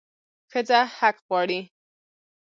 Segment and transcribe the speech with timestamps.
[0.51, 1.59] ښځه حق غواړي